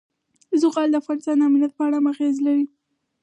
زغال 0.61 0.87
د 0.91 0.95
افغانستان 1.01 1.35
د 1.37 1.41
امنیت 1.49 1.71
په 1.75 1.83
اړه 1.87 1.97
هم 1.99 2.05
اغېز 2.13 2.35
لري. 2.45 2.65